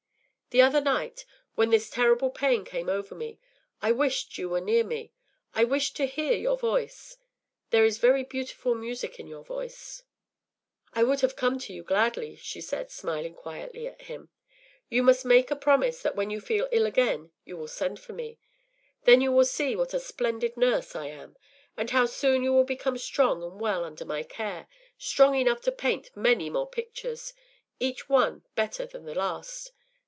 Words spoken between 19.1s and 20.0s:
you will see what